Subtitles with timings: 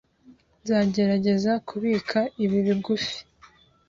[0.61, 3.17] Nzagerageza kubika ibi bigufi.